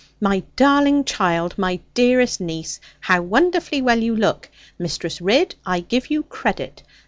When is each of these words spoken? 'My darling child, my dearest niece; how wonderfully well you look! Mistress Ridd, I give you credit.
'My 0.19 0.41
darling 0.55 1.03
child, 1.05 1.59
my 1.59 1.79
dearest 1.93 2.41
niece; 2.41 2.79
how 3.01 3.21
wonderfully 3.21 3.83
well 3.83 3.99
you 4.01 4.15
look! 4.15 4.49
Mistress 4.79 5.21
Ridd, 5.21 5.53
I 5.63 5.81
give 5.81 6.09
you 6.09 6.23
credit. 6.23 6.81